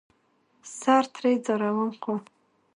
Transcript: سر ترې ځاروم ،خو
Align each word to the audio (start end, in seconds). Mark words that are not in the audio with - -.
سر 0.77 1.03
ترې 1.13 1.31
ځاروم 1.45 1.91
،خو 2.01 2.13